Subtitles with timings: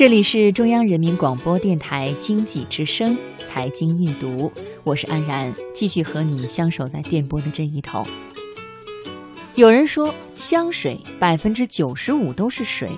[0.00, 4.50] 这里是中央人民广播电台经济之声财经夜读，
[4.82, 8.06] 我是安然，继续和你相守在电波的这一头。
[9.56, 12.88] 有人说香水百分之九十五都是水，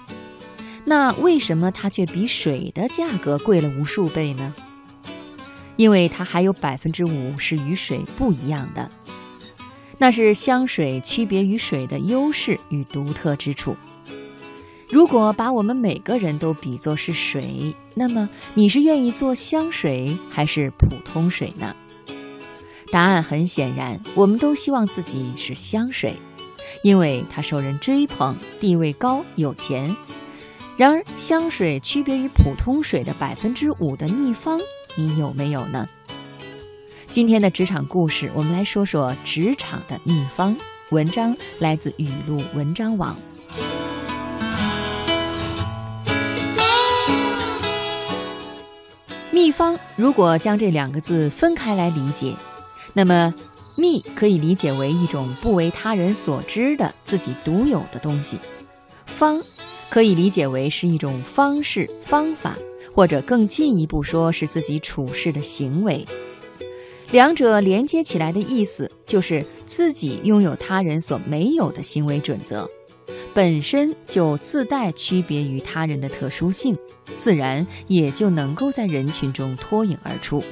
[0.84, 4.54] 那为什么它却比水的价格贵了无数倍呢？
[5.74, 8.88] 因为它还有百分之五是与水不一样的，
[9.98, 13.76] 那是香水区别于水的优势与独特之处。
[14.92, 21.74] 如果把我们每个人都比作是水，那么你是愿意做香水还是普通水呢？
[22.90, 26.14] 答案很显然，我们都希望自己是香水，
[26.82, 29.96] 因为它受人追捧，地位高，有钱。
[30.76, 34.60] 然而，香水区别于普通水的百分之五的秘方，
[34.94, 35.88] 你有没有呢？
[37.06, 40.54] 今天的职场故事，我们来说说职场的秘方。
[40.90, 43.16] 文章来自语录文章网。
[49.32, 52.36] 秘方，如果将这两个字分开来理解，
[52.92, 53.34] 那么
[53.74, 58.38] “秘”可以理解为一种不为他人所知的自己独有的东西
[59.06, 59.42] ，“方”
[59.88, 62.58] 可以理解为是一种方式、方法，
[62.92, 66.06] 或者更进一步说是自己处事的行为。
[67.10, 72.68] 两者连接起来的意思，就是自己拥有他人所没有的行为准则。
[73.34, 76.76] 本身就自带区别于他人的特殊性，
[77.16, 80.42] 自然也就能够在人群中脱颖而出。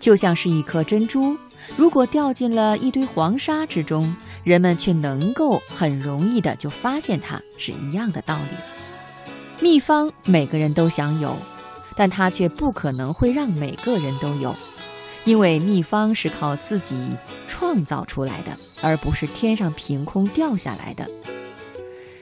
[0.00, 1.36] 就像是一颗珍珠，
[1.76, 8.56] 如果掉进了一堆黄沙之中，人们却能够很容易的就发现它是一样的道理。
[9.60, 11.36] 秘方每个人都想有，
[11.96, 14.54] 但它却不可能会让每个人都有，
[15.24, 17.10] 因为秘方是靠自己
[17.46, 21.08] 创造出来的，而不是天上凭空掉下来的。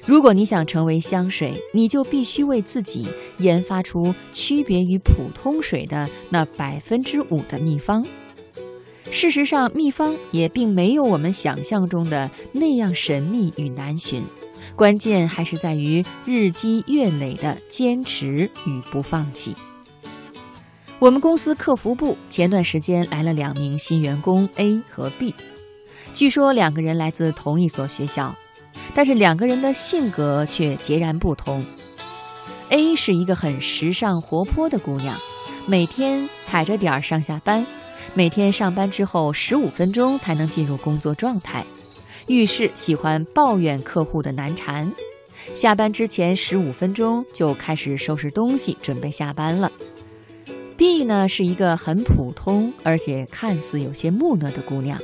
[0.05, 3.07] 如果你想成为香水，你就必须为自己
[3.39, 8.05] 研发出区别于普通水的那百分之五的秘方。
[9.13, 14.25] 事实上，秘方也并没有我们想象中的那样神秘与难寻，
[14.75, 19.55] 关键还是在于日积月累的坚持与不放弃。
[20.99, 25.35] 我们公司客服部前段时间来了两名新员工 A 和 B，
[26.13, 28.35] 据说两个人来自同一所学校。
[28.95, 31.65] 但是两个人的性格却截然不同。
[32.69, 35.19] A 是一个很时尚活泼的姑娘，
[35.67, 37.67] 每天踩着点儿上下班，
[38.15, 41.65] 每天上班之后十五分钟才能进入工作状态，
[42.29, 44.91] 遇事喜欢抱怨客户的难缠，
[45.55, 49.71] 下班之前十五分钟就开始收拾东西准备下班了。
[50.79, 54.99] B 呢是一个很普通而且看似有些木讷的姑娘，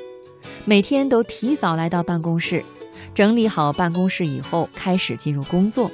[0.65, 2.65] 每天都提早来到办公室。
[3.15, 5.91] 整理好办公室以后，开始进入工作。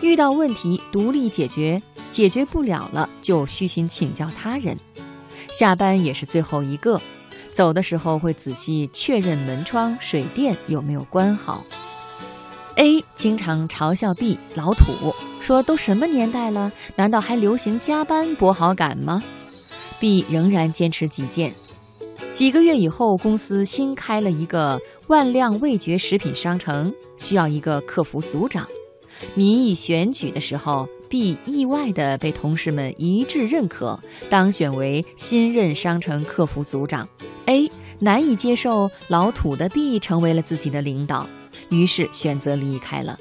[0.00, 4.78] 遇到问题独立解决，解决不了了就虚心请教他人。
[5.48, 7.00] 下班也是最后一个，
[7.52, 11.64] 走的时候会仔细确认门窗、水电有没有关好。
[12.76, 19.22] A 经常嘲笑 B 老土，说都什么年代了，难道还流行加班博好感吗
[20.00, 21.52] ？B 仍然坚持己见。
[22.32, 28.66] 几个月以后，公司新开了一个万亮味觉食品商城，需要一个客服组长。
[29.34, 34.00] 民意选举的时候，B 意外的被同事们一致认可，
[34.30, 37.06] 当选为新任商城客服组长。
[37.44, 41.26] A 难以接受老土的 B 成为了自己的领导，
[41.68, 43.18] 于是选择离开了。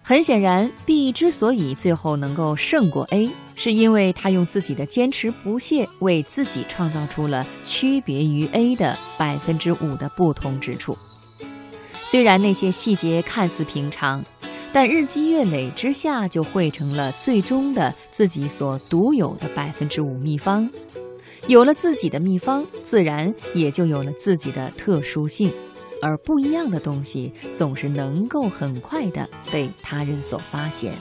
[0.00, 3.28] 很显然，B 之所以最后能够胜过 A，
[3.60, 10.96] 是因为他用自己的坚持不懈，为自己创造出了区别于 A 的百分之五的不同之处。
[12.06, 14.24] 虽然那些细节看似平常，
[14.72, 20.70] 但日积月累之下，就汇成了最终的自己所独有的百分之五秘方。
[21.48, 25.52] 有了自己的秘方，自然也就有了自己的特殊性。
[26.00, 30.92] 而不一样的东西，总是能够很快的被他人所发现。